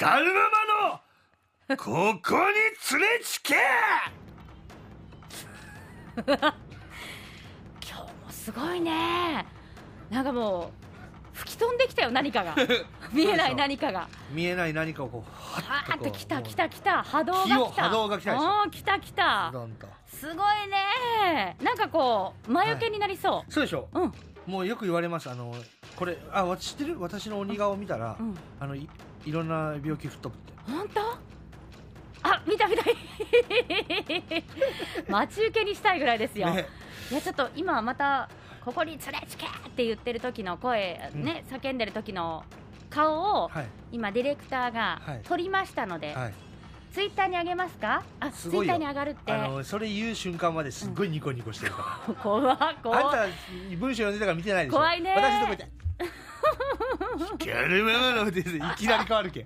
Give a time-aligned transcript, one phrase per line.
[0.00, 0.40] 光るま
[1.68, 2.54] まのここに
[2.98, 3.54] 連れつけ！
[6.24, 6.34] 今
[7.84, 9.44] 日もすごいね。
[10.08, 10.72] なんかも
[11.34, 12.56] う吹き飛んできたよ何かが。
[13.12, 14.08] 見えない何かが。
[14.30, 17.02] 見えない何かをこうははーってきた来た来来た。
[17.02, 17.82] 波動が来た。
[17.82, 18.34] 波動が来た
[18.70, 19.52] 来た来た。
[20.06, 20.36] すごい
[20.66, 21.58] ね。
[21.60, 23.90] なんかこう魔除けになりそそうでしょ。
[23.92, 24.14] う、うん。
[24.46, 25.28] もうよく言われます。
[25.28, 25.54] あの
[26.00, 26.98] これあ私知ってる？
[26.98, 28.34] 私の鬼顔見たら、うん。
[28.58, 28.88] あのい
[29.26, 30.52] いろんな病気吹っ飛ぶって。
[30.72, 31.00] 本当？
[32.22, 32.82] あ見た見た。
[35.12, 36.66] 待ち受けにしたいぐらいですよ、ね。
[37.10, 38.30] いやちょっと今また
[38.64, 42.44] ここに連れつけって言ってる時の声、ね叫んでる時の
[42.88, 43.66] 顔をはい。
[43.92, 45.20] 今ディレクターがはい。
[45.22, 46.34] 撮りましたので、はい。
[46.94, 48.02] ツイッターに上げますか？
[48.20, 49.32] あツイッターに上がるって。
[49.32, 53.00] あのそれ言う瞬間まですっごいニコニコしてるか怖っら、あ怖っ。
[53.08, 53.26] んた
[53.76, 54.78] 文章読んでたから見てないでしょ。
[54.78, 55.14] 怖いね。
[55.14, 55.70] 私のとこ
[56.80, 58.32] 行って光るままのい
[58.76, 59.44] きなり変わるけん。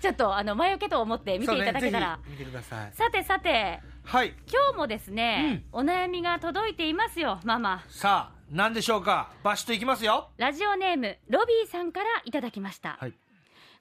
[0.00, 2.36] ちょっとあの魔除けと思って見ていただけたら、そうね。
[2.36, 2.92] ぜひ見てください。
[2.92, 3.80] さてさて。
[4.04, 4.28] はい。
[4.28, 7.82] 今日もですね、お悩みが届いていますよママ。
[7.88, 9.30] さあ何でしょうか？
[9.42, 10.30] バシッといきますよ。
[10.36, 13.14] ラジオネームロビーさんからいただきました、はい。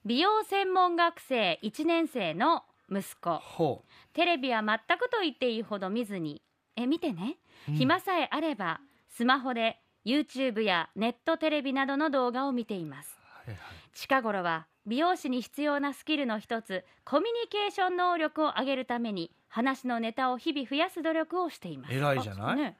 [0.05, 3.37] 美容専門学生1年生の息子。
[3.37, 6.41] ほテレビは全くと言っていいほど見ずに。
[6.77, 7.37] え見てね、
[7.69, 7.75] うん。
[7.75, 13.17] 暇さえあればスマホで YouTube やネットテレビなどの動画を見ています。
[13.47, 13.75] うはいはい。
[13.93, 21.93] 近頃は美容師に必要なスキルの一つコミュニケーション能力を上げるために話のネタを日々増やす努力をしています。
[21.93, 22.53] 偉いじゃない？
[22.53, 22.77] あね。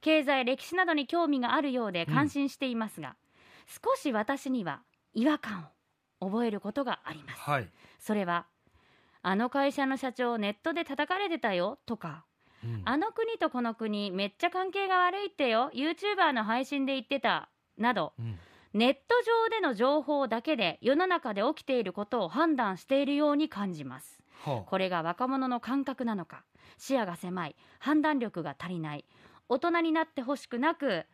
[0.00, 3.16] 経済歴史などに興味があるようで感心していますが、
[3.66, 4.80] 少し私には
[5.12, 5.68] 違和感
[6.20, 7.40] を覚えることがあります。
[7.40, 7.68] はい、
[7.98, 8.46] それは
[9.22, 12.24] あの会社の社長ネットで叩かれてたよとか
[12.64, 12.82] うん。
[12.84, 15.70] あの国とこの国めっちゃ関係が悪いってよ。
[15.74, 17.48] YouTuber の配信で言ってた。
[17.78, 18.12] など。
[18.18, 18.38] うん。
[18.72, 19.00] ネット
[19.44, 24.18] 上での情報だけで世の中で起きていることを判断しているように感じます。
[24.44, 26.44] ほうこれが若者の感覚なのか。
[26.76, 27.56] 視野が狭い。
[27.78, 29.04] 判断力が足りない。
[29.48, 31.06] 大人になってほしくなく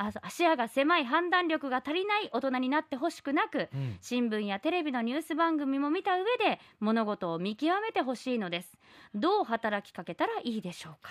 [0.00, 3.98] あそう視野が狭い判断力が足りない大人になってほしくなくうん。
[4.00, 8.76] 新聞やテレビのニュース番組も見た上で物事を見極めてほしいのです。
[9.14, 11.10] どう働きかけたらいいでしょうか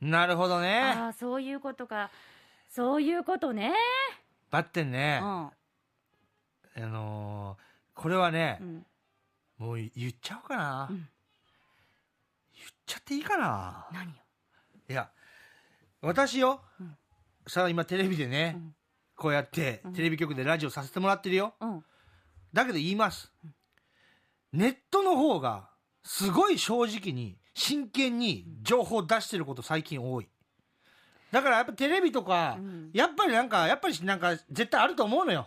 [0.00, 0.80] なるほどね。
[0.96, 2.10] ああそういうことか。
[2.68, 3.72] そういうことね。
[4.50, 5.28] バッテンね、うん。
[5.28, 5.52] あ
[6.76, 7.64] のー
[7.94, 8.86] これはねう、ん。
[9.58, 10.96] もう言っちゃおうかな、うん。
[10.96, 11.08] 言っ
[12.86, 13.86] ちゃっていいかな。
[13.92, 14.14] 何よ。
[14.90, 15.08] いや
[16.02, 16.96] 私よ、うん
[17.46, 18.74] さあ今テレビでね、うん。
[19.16, 19.92] こうやってうん。
[19.92, 21.54] テレビ局でラジオさせてもらってるよ。
[21.60, 21.84] うん。
[22.52, 23.32] だけど言います、
[24.52, 25.68] ネットの方が
[26.04, 30.28] すごい正直に真剣に情報出してること最近多い。
[31.32, 32.90] だからやっぱテレビとか、うん。
[32.92, 35.44] やっぱりなんかやっぱりなんか絶対あると思うのよ、うん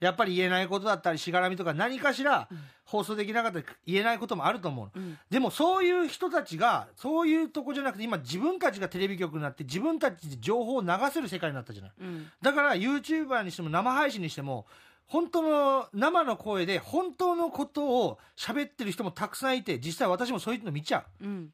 [0.00, 2.58] やっぱり言えないことだったりしがらみとか何かしらうん。
[2.86, 5.04] 放送できなかったり言えないこともあると思うの。
[5.04, 5.18] うん。
[5.28, 11.92] でもそういう人たちがそういうとこじゃなくて今自分たちがテレビ局になって自分たちで情報を流せる世界になったじゃない。
[12.00, 12.26] うん。
[12.40, 14.66] だから YouTuber にしても生配信にしても
[15.06, 21.24] 本当の生の声で本当のことを喋ってる人もたくさんいて実際私もそういうの見ちゃう。
[21.24, 21.50] うん。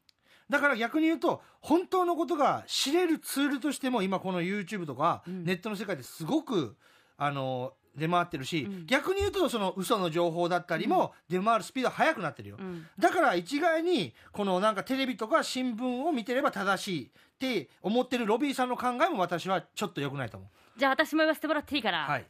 [0.51, 5.45] だから逆に言うと本当のことが知れるツールとしても今この YouTube とかうん。
[5.45, 6.75] ネットの世界ですごく
[7.17, 17.09] あの出回ってるし、うん逆に言うとその嘘の情報だったりも出回るスピードが速くなってるよ、うんだから一概にこのなんかテレビとか新聞を見てれば正しいっ
[17.39, 21.91] て思ってるロビーさんの考えも私はちょっと良くないと思じゃあ私も言わせてもらっていいかう。
[21.91, 22.25] な、はい。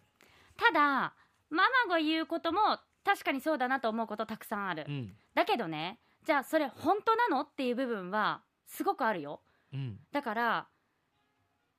[0.58, 1.14] ただ
[1.50, 5.14] ママが言うことも確かにそうだなと思うことたくさんある、うん。
[5.34, 9.42] だけどねじゃあそれ本当なのっていう部分はすごくあるよ
[9.74, 10.00] うん。
[10.12, 10.68] だから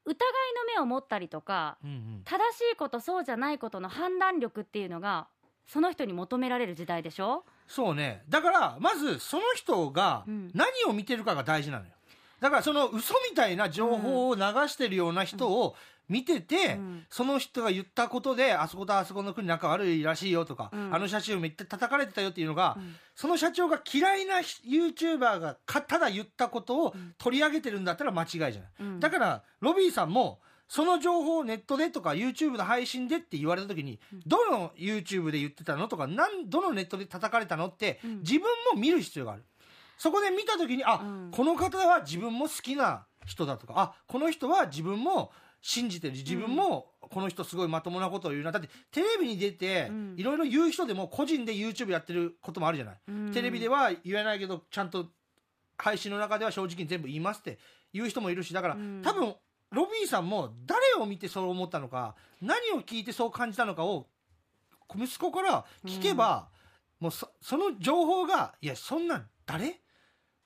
[0.07, 0.17] 疑い
[0.55, 2.23] の目を持ったりとかうんうん。
[2.25, 5.27] 正しいことそうじゃないことの判断力っていうのが
[5.67, 7.45] その人に求められる時代でしょ？
[7.67, 8.23] そうね。
[8.29, 11.93] だから、まずその人がうん何を見てるかが大事なのよ。
[12.41, 15.75] だからその嘘みたいな情報を流してるような人を
[16.09, 17.07] 見てて、うん。
[17.09, 20.95] その人が言ったことで、あそことあそこの国仲悪いらしいよとか、うん。
[20.95, 22.95] あの社長めっちゃ叩かれてたよっていうのが、うん。
[23.15, 27.15] その社長が嫌いな YouTuber がかただ言ったことをうん。
[27.19, 28.61] 取り上げてるんだったら間違いじゃない。
[28.81, 29.01] うん。
[29.01, 38.19] だから、ロビーさんも、その情報をネットでとか YouTube の配信でって言われた時に、どの YouTube で言ってたのとか、なんどのネットで叩かれたのって、うん。
[38.21, 38.43] 自分
[38.73, 39.45] も見る必要がある。
[39.99, 41.31] そこで見た時に、あ、うん。
[41.31, 45.33] この方は自分も好きな人だとか、あ、この人は自分も
[45.67, 46.13] 信じてる。
[46.13, 48.53] 自分もこの人すごいまともなことを言うな。
[48.53, 53.01] だってテレビに出てうん、いろいろ言う人でも個人で YouTube やってることもあるじゃない。
[53.09, 53.33] うん。
[53.33, 55.07] テレビでは言えないけど、ちゃんと
[55.79, 57.59] 配信の中では正直に全部言いますって
[57.95, 59.01] 言う人もいるし、だから、うん。
[59.03, 59.35] 多分、
[59.71, 64.07] ロビーさんも誰を見てそう思ったのか、何を聞いてそう感じたのかを、
[64.95, 66.49] 息子から聞けば、
[67.01, 69.81] もうそその情報がいやそんなん誰？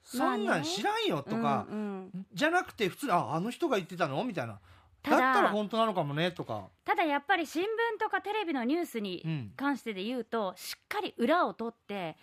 [0.05, 1.79] そんなん知らんよとか、うん
[2.15, 2.27] うん。
[2.33, 4.23] じゃなくて普通にああの人が言ってたの？
[4.25, 4.55] みたいな。
[4.55, 4.61] た
[5.03, 7.67] だだったら本当なのかもねとか、ただやっぱり新聞
[8.01, 12.17] とかテレビのニュースにうん、関してで言うとしっかり裏を取って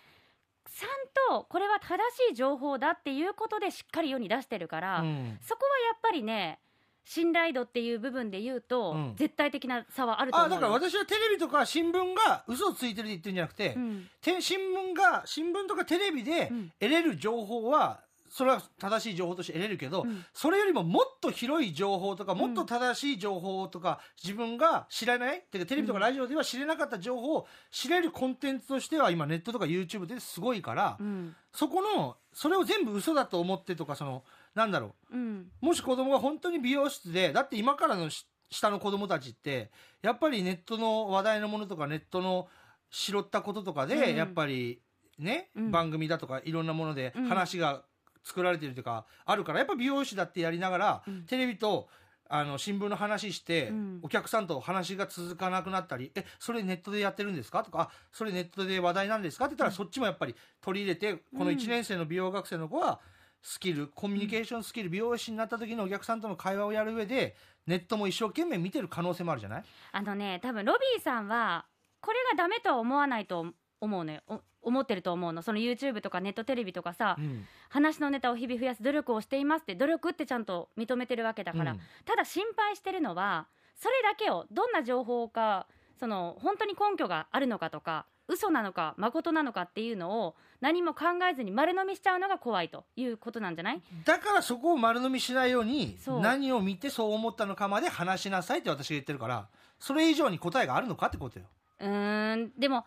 [0.76, 1.96] ちゃんとこれは正
[2.28, 5.38] しい情報だっていうことでしっかり世に出してるから、うん。
[5.40, 6.58] そこはやっぱりね
[7.04, 9.12] 信頼度っていう部分で言うと、うん。
[9.16, 14.06] 絶対的な差はあると思うあだから私はテレビとか新聞が嘘をついてるって言ってるんじゃなくて、うん。
[14.20, 16.72] て新聞が新聞とかテレビでうん。
[16.80, 18.00] 得れる情報は
[18.36, 20.22] それは正しい情報として得れるけど、うん。
[20.34, 22.36] それよりももっと広い情報とかん。
[22.36, 31.34] もっと正しい情報とか、自分が知らないてかテレビとかラジオでは知れなかった情報を知れるコンテンツとしては今ネットとか YouTube ですごいから、うん。
[31.50, 34.22] そこのそれを全部嘘だと思ってとかその
[34.54, 35.16] なんだろう。
[35.16, 35.50] ん。
[35.62, 39.70] うもし子供が本当に美容室でだって今からのし下の子供たちって
[40.02, 42.48] やっぱりネットの話題のものとかネットの
[42.90, 44.14] 拾ったこととかで、うん。
[44.14, 44.82] やっぱり
[45.18, 45.70] ね、うん。
[45.70, 47.24] 番組だとかいろんなものでうん。
[47.28, 47.82] 話が
[48.26, 51.22] 作られてるというか、あるからやっぱ美容師だってやりながら、うん。
[51.26, 51.88] テレビと
[52.28, 54.00] あの新聞の話して、うん。
[54.02, 61.56] お客さんと話が続かなくなったり「えそれネットでやってるんですか?」とかあ「それネットで話題なんですか?」って言ったら、そっちもやっぱり取り入れてこのうん。
[61.56, 62.98] 1年生の美容学生の子は
[63.42, 67.36] スキルコミュニケーションスキル美容師になった時のお客さんとの会話をやる上で
[67.66, 69.64] ネットも一生懸命見てる可能性もあるじゃない？
[69.92, 71.64] あのね多分ロビーさんは
[72.00, 74.20] これがダメとは思わないと思うのよ。
[74.26, 75.42] お思ってると思うの。
[75.42, 81.80] その YouTube とかネットテレビとかさ、うん話のネタを日々増やす努力をしていますって努力ってちゃんと認めてるわけだから、うん。
[82.04, 85.66] ただ心配してるのはそれだけをどんな情報か
[85.98, 93.82] その本当に根拠があるのかとか嘘なのか誠なのかっていうのを何も考えずに丸飲みしちゃうのが怖いということなんじゃない？
[94.04, 99.46] だからそこを丸飲みしないように何を見てそう思ったのかまで話しなさいって私が言ってるから
[99.78, 101.44] それ以上に答えがあるのかってことよ。
[101.80, 102.84] うーんでも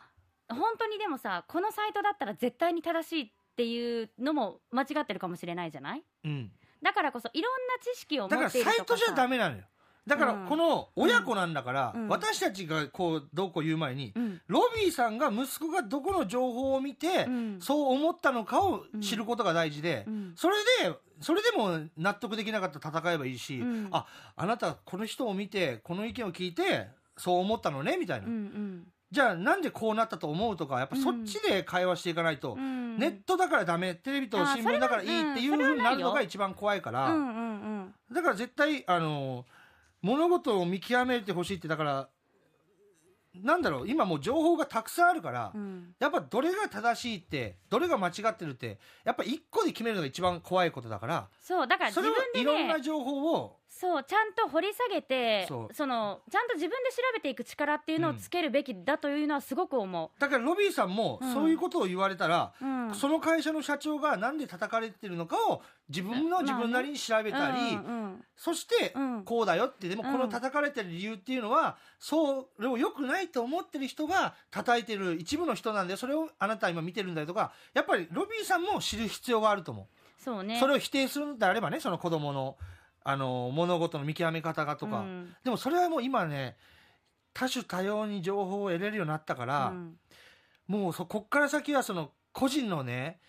[0.49, 6.03] 本当にでもさこのサイトだったら絶対に正しいっていうのも間違ってるかもしれないじゃない？
[6.23, 6.49] うん。
[6.81, 9.63] だからこそいろんな知識を持だからっているとかサイトじゃダメ、メなのよ。
[10.07, 10.47] だからうん。
[10.47, 12.07] この親子なんだから、うん。
[12.07, 14.41] 私たちがこうどうこう言う前に、うん。
[14.47, 17.59] ロビーさんが息子がどこの情報を見て、うん。
[17.59, 20.33] そう思ったのかを知ることが大事で、うん。
[20.37, 23.89] それでそれでも納得できなかったら戦えばいいし、うん。
[23.91, 24.05] あ
[24.37, 32.97] あなたこの人を見てこの意見を聞いてそう思ったのねみたいな、うんうんじゃあなんでこうなったと思うとかやっぱそっちで会話していかないと、うん。
[32.97, 37.33] ネットだからダメテレビと新聞だからいいっていうふうになるのが一番怖いから、うんうんう
[37.85, 37.93] ん。
[38.11, 39.45] だから絶対あの
[40.01, 42.09] 物事を見極めてほしいってだから
[43.35, 45.95] なんだろう今もう情報がたくさんあるから、うん。
[45.99, 51.27] やっぱどれが正しいってどれが間違ってるってやっぱ一個で決めるのが一番怖いことだから。
[51.41, 61.33] そうだからそれを自分でいろんなね情報をそうちゃんと掘り下げてそのちゃんと自分で調べていく力っていうのをつけるべきだというのはすごく思だからロビーさんもうん。
[61.33, 69.23] そういうことを言われたら、う、うん、その会社の社長がなんで叩かれてるのかを自分の自分なりに調べたり、うんうんそしてうん。
[69.23, 70.11] こうだよってでもうん。
[70.11, 80.57] この叩かれてる理由っていうのはそれを良くないと思ってる人が叩いてる一部の人なんでそれをあなたは今見てるんだよとかやっぱりロビーさんも知る必要があると思う、そうね。
[80.59, 82.57] それを否定するんであればねその子供の
[83.03, 85.35] あの物事の見極め方がとか、うん。
[85.43, 86.57] でもそれはもう今ね
[87.33, 89.95] 多種多様に情報を得れるようになったから、うん。
[90.67, 93.19] もうそこっから先はその個人のね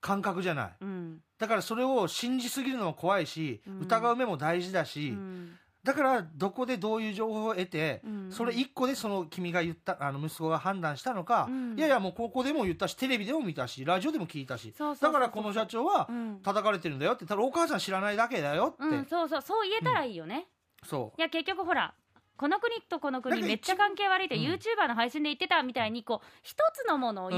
[0.00, 0.72] 感覚じゃない。
[0.80, 1.18] うん。
[1.38, 3.80] だからそれを信じすぎるのも怖いし、うん。
[3.80, 8.32] 疑う目も大事だし、うんだからどこでどういう情報を得て、うん。
[8.32, 11.78] それ一個でその君が言ったあの息子が判断したのか、うん。
[11.78, 16.40] いやいやもうここでも言ったしテレビでも見たしラジオでも聞いたしだからこの社長はうん。
[16.42, 20.46] 叩かれてるんだよってただお母さん知らないだけだよって、うん、そうそうそう言えたらいいよね、
[20.84, 21.20] そう。
[21.20, 21.94] いや結局ほら
[22.36, 24.42] この国とこの国めっちゃ関係悪いってうん。
[24.42, 27.36] YouTuber の配信で言ってたみたいにこう一つのものをた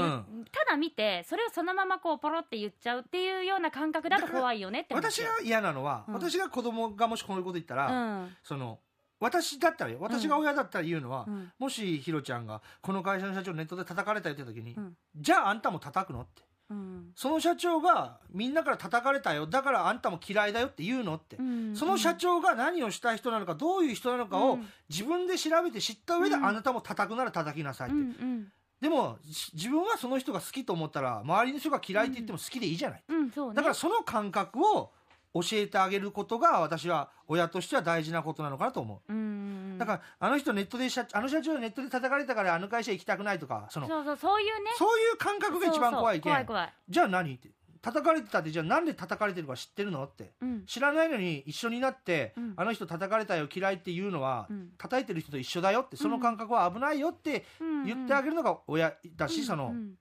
[0.69, 6.13] だ見てそれをそのままこうポロって言っちゃうっていうような感覚だと怖いよねって話私が嫌なのは、うん。
[6.15, 8.35] 私が子供がもしこういうこと言ったら、うん。
[8.43, 8.79] その
[9.19, 11.51] 私だったらよ私が親だったら言うのは、うん。
[11.59, 14.93] もしひろちゃんがこの会社の社長ネットで叩かれたよって時に、うん。
[15.15, 17.11] じゃああんたも叩くのってうん。
[17.15, 19.47] その社長がみんなから叩かれたよ。
[19.47, 24.67] だからあんたも嫌いだよって言うのって、うんその社長が何をした人なのかどういう人なのかをうん。
[24.89, 26.45] 自分で調べて知った上でうん。
[26.45, 28.47] あなたも叩くなら叩きなさいって、うんうん。
[28.81, 33.31] でもし自分はその人が好きと思ったら周りの人が嫌いって言っても好きでいいじゃない、うんね。
[33.53, 34.91] だからその感覚を
[35.41, 39.13] 教えてあげることが私は親としては大事なことなのかなと思う。
[39.13, 39.77] うん。
[39.77, 44.71] だからあの人ネットで社あの社長はネットで叩かれたからあの会社行きたくないとかそのそうそうそういうね。
[44.77, 46.45] そういう感覚が一番怖いけん。
[46.89, 47.49] じゃあ何って。
[47.79, 50.31] 叩かれてたってじゃあなんで叩かれてるか知ってるのって。
[50.41, 50.65] うん。
[50.65, 52.53] 知らないのに一緒になって、うん。
[52.57, 54.69] あの人叩かれたよ嫌いっていうのは、うん。
[54.77, 55.95] 叩いてる人と一緒だよって。
[55.95, 59.93] その感覚は危ないよってうん言ってあげるのが親だし、その、うん。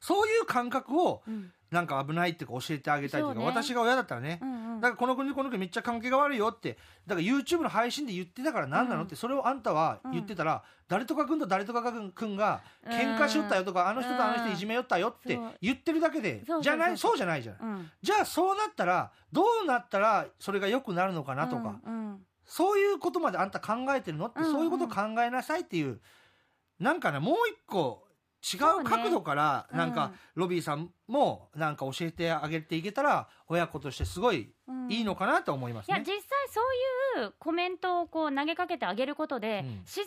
[0.00, 3.46] そういう感覚をうんなんか危ないっていうか教えてあげたいというかね。
[3.46, 4.80] 私が親だったらね、うんうん。
[4.80, 6.78] だからこの国この国めっちゃ関係が悪いよって。
[7.06, 9.06] だから YouTube の配信で言ってたから何なのうん。
[9.06, 17.56] ってそれをあんたは言ってたら、誰とか君と誰とか君が喧嘩しよったよとか、あの人とあの人いじめよったよって言ってるだけでじゃないそうじゃないじゃん。
[17.60, 17.90] うん。
[18.02, 22.26] じゃあそうなったらどうなったらそれが良くなるのかなとか、うんうん。
[22.44, 24.52] そういうことまであんた考えてるのって、うんうん。
[24.52, 26.00] そういうことを考えなさいっていう
[26.80, 28.02] なんかねもう一個
[28.42, 34.90] 違そう角度からうんなんかロビーさんもなんか教えてあげていけたら親子としてすごいうん。
[34.90, 35.96] いいのかなと思いますね。
[35.96, 36.60] いや実際そ
[37.18, 39.80] ういうコメントをこう投げかけてあげることで、うん。
[39.80, 40.06] 自然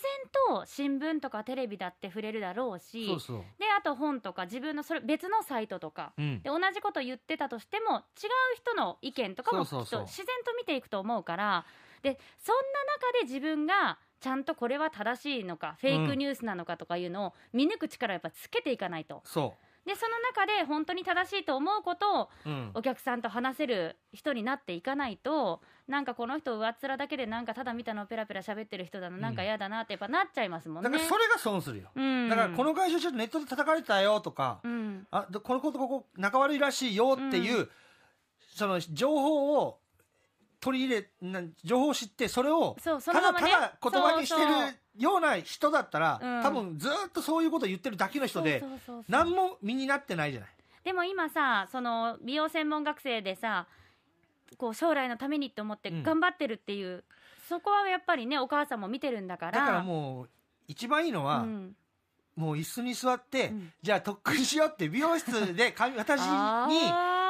[0.50, 6.42] と新聞とかテレビだって触れるだろうしそうそう、であと本とか自分のそれ別のサイトとかうん。
[6.42, 8.02] で同じこと言ってたとしても違う
[8.56, 11.66] 人の意見とかもきっと自然と見ていくと思うから
[12.02, 19.22] でそんな中で自分がちゃんとこれは正しいのかフェイクニュースなのかとかいうのを見抜く力をやっぱつけていかないと。
[19.26, 19.54] そ
[19.86, 30.90] でその中で本当に正しいと思うことをう、うん、お客さんと話せる人になっていかないとなんかこの人上っ面だけでなんかただ見たのをペラペラ喋ってる人だななんか嫌だなってやっぱなっちゃいますもんね。
[30.90, 35.06] だからそれが損するよ、うん、だからこの会社ちょっとネットで叩かれたよとか、うん。
[35.12, 37.70] あでこのことここ仲悪いらしいよっていう、
[38.56, 39.80] その情報を
[40.64, 43.54] 取り入れな情報を知ってそれをそうそただのままね。
[43.54, 44.50] ただ言葉にしてる
[44.98, 46.42] ような人だったら、うん。
[46.42, 49.06] 多分ずっとそういうことを言ってるだけの人でそうそうそうそう。
[49.10, 50.50] 何も身になってないじゃない。
[50.86, 53.68] でも今さその美容専門学生でさ
[54.58, 56.04] こう将来のためにって思ってうん。
[56.04, 57.04] 頑張ってるっていう、
[57.50, 59.60] そこはやっぱりねお母さんも見てるんだから。
[59.60, 60.30] だからもう
[60.70, 61.76] 一番いいのは、うん。
[62.38, 63.74] もう椅子に座って、うん。
[63.82, 66.68] じゃあ特訓しようって美容室で髪 私にあ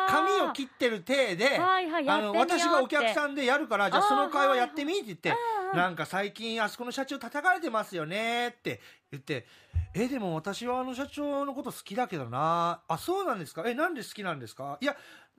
[0.07, 5.33] ー髪を切ってる体で、はいはいやあの私がお客さんでやるからじゃあその会話やってみって言って、う
[5.67, 5.77] んうん。
[5.77, 8.81] なんか最近あそこの社長叩かれてますよねって
[9.11, 9.45] 言って
[9.93, 13.63] えでも私はあの社長のこと好きだけどなあそうなんですか？
[13.65, 14.77] えなんで好きなんですか？
[14.81, 14.95] いや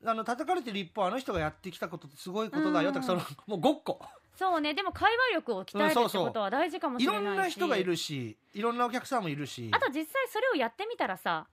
[0.06, 4.00] あの叩かれてる一方あの人がやってきたことってすごいことだよとか、うんそのもうごっこ。
[4.36, 4.74] そうね。
[4.74, 9.70] でも会話力を鍛えるってことは大事かもしいれないし、ろんな人がいるしいろんなお客さんもいるし。
[9.72, 11.46] あと実際それをやってみたらさ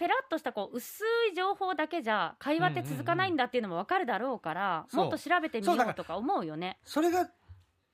[0.00, 5.04] ペラッとしたこう薄い情報だけじゃ会話って続かないんだっていうのも分かるだろうから、そう。
[5.04, 6.78] もっと調べてみよそうとか思うよね。
[6.86, 7.28] それが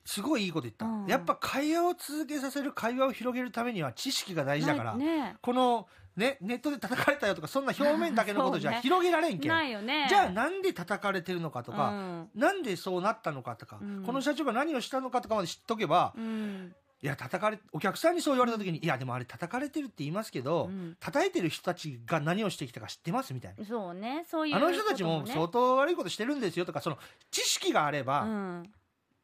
[0.04, 1.06] すごいいいこと言った、うん。
[1.06, 5.34] やっぱ会話を続けさせる会話を広げるためには知識が大事だから、ね。
[5.42, 10.06] この、ね、ネットで叩かれたよとかそんな表面だけのことじゃ広げられんけん、ないよね。
[10.08, 12.30] じゃあなんで叩かれてるのかとか、うん。
[12.36, 14.04] なんでそうなったのかとか、うん。
[14.06, 16.72] この社長が何をしたのかとかまで知っとけば、うん
[17.06, 20.96] いや叩かれお客さんにそう言われた時に、いやでもあれ叩かれてるって言いますけど、うん。
[20.98, 23.64] 叩いてる人たちが何をしてきたか知ってますみたいな。
[23.64, 24.24] そうね。
[24.28, 26.98] そういうあの人たちも相当悪いことしてるんですよとかその
[27.30, 28.72] 知識があれば、うん。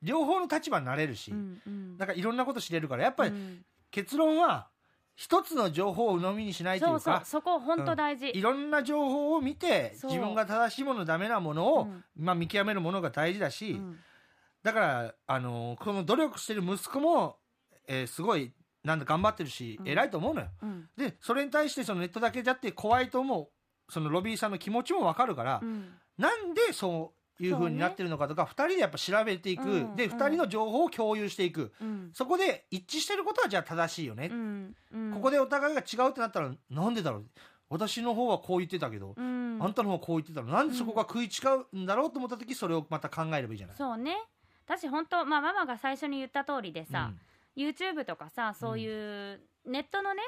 [0.00, 1.98] 両方の立場になれるし、うんうん。
[1.98, 3.64] なんかいろんなこと知れるからやっぱりうん。
[3.90, 4.68] 結論は
[5.16, 7.14] 一つの情報を鵜呑みにしないといそううそう。
[7.14, 12.04] かそこ本当大事、いろんな情報を見て自分が正しいものダメなものを、うん。
[12.16, 13.98] まあ、見極めるものが大事だし、うん。
[14.62, 17.41] だからあのこの努力してる息子も、
[17.86, 18.52] えーすごい
[18.84, 19.88] なんだ頑張ってるし、うん。
[19.88, 20.48] 偉いと思うのよ。
[20.62, 20.88] うん。
[20.96, 23.48] でそれに対してそのネットだけじゃって怖いと思う
[23.92, 25.92] そのロビーさんの気持ちもわかるから、うん。
[26.18, 31.72] なんでそういう風になってるのかとか、二人でやっぱ調べていく、でうんうん二人の情報を共有していく。
[31.80, 32.10] うん。
[32.12, 34.30] そこで一致してることはじゃあ正しいよね、
[35.14, 37.24] ここでお互いが違うってなったらなんでだろう？
[37.68, 39.58] 私の方はこう言ってたけど、うん。
[39.60, 40.52] あんたの方はこう言ってたの？
[40.52, 41.30] なんでそこが食い違
[41.72, 44.16] うんだろうと思った時それをまた考えればいいじゃない、そうね。
[44.66, 47.12] 私本当まあママが最初に言った通りでさ、
[47.56, 50.22] YouTube とかさそういうネットのね、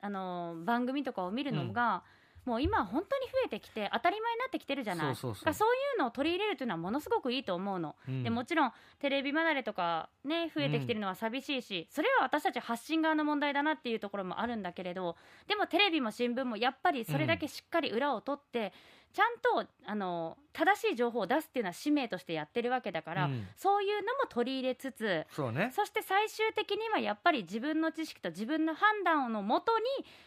[0.00, 2.02] あのー番組とかを見るのが、
[2.44, 5.06] もう今本当に増えてきて当たり前になってきてるじゃない。
[5.08, 5.40] そうそうそう。
[5.40, 8.22] だからそういうのを取り入れるというのはものすごくいいと思うの、うん。
[8.22, 15.16] でもちろんテレビ離れとかね増えてきてるのは寂しいし、それは私たち発信側の問題だなっていうところもあるんだけれど
[15.46, 18.72] でもテレビも新聞もやっぱりそれだけしっかり裏を取って、
[19.12, 23.46] ちゃんとあの正しい情報を出すっていうのは使命としてやってるわけだから、うん。
[23.56, 25.72] そういうのも取り入れつつそうね。
[25.74, 29.84] そして最終的にはやっぱり自分の知識と自分の判断のもとに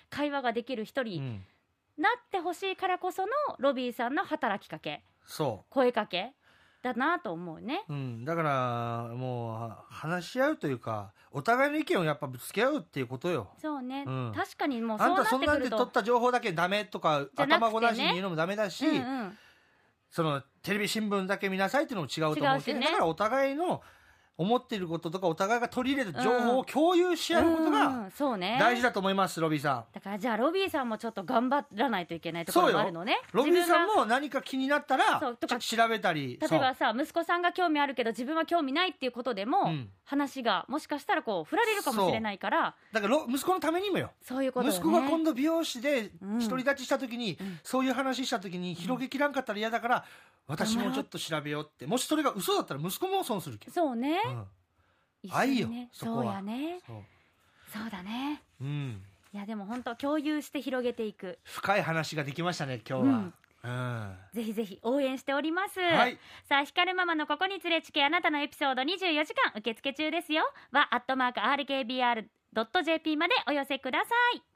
[0.09, 1.45] 会話ができる人にうん。
[1.97, 3.27] なってほしいからこその
[3.59, 5.03] ロビーさんの働きかけ。
[5.25, 6.33] そ声かけ
[6.81, 7.83] だなと思うね。
[7.89, 13.49] う、うん、だからもうは話し合うというかお互いの意見をやっぱぶつけ合うっていうことよ。
[13.61, 14.33] そうね、うん。
[14.35, 15.75] 確かにもうそあうんなったそんなんてくると。
[15.77, 19.37] で取った情報だけダメとかね頭ごなしに言うのもダメだし、うんうん。
[20.09, 22.85] そのテレビ新聞だけ見なさいっていうのも違うと思うけど、違うしね。
[22.87, 23.81] だからお互いの
[24.37, 28.57] 思っていることとかお互いが取り入れた情報を共有し合うことうがんそうね。
[28.59, 33.13] 大事だと思います、ロビーさだからじゃあロビーさんもちょっと頑張らないといけないところもあるのね。
[33.13, 33.15] ん。
[33.33, 36.39] ロビーさんも何か気になったらとか調べたり。
[36.41, 39.89] 例えばさ息子さんが興味あるけど自分は興味ないっていうことでも、うん。
[40.03, 42.75] 話がもしかしたらこう振られるかもしれないから。
[42.91, 44.11] だからろ息子のためにもよ。
[44.21, 44.77] そういうことよね。
[44.77, 46.39] 息子が今度美容師でうん。
[46.39, 47.59] 独り立ちした時に、うん。
[47.63, 50.05] そういう話した時に広げきらんかったら嫌だから、
[50.51, 51.87] 私もちょっと調べようって。
[51.87, 54.45] もしそれが嘘だったら息子も損するけん、そうね、うん。
[55.23, 56.23] 一緒にね愛よそこは。
[56.23, 56.79] そうやね。
[56.85, 56.97] そう。
[57.73, 58.41] そうだね。
[58.59, 59.01] うん、
[59.33, 61.39] いやでも本当共有して広げていく。
[61.43, 63.31] 深い話ができましたね今日は、
[63.63, 64.17] うん。
[64.33, 66.19] ぜひぜひ応援しております、はい。
[66.49, 70.43] さあ光ママのここに連れちけあなたのエピソード24時間受付中ですよ。
[70.71, 74.05] はアットマーク RKBR.jp までお寄せくださ
[74.35, 74.50] い